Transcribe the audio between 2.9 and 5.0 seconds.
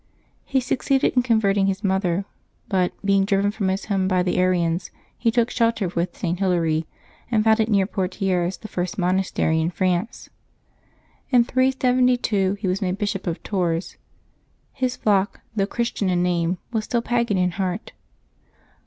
being driven from his home by the Arians,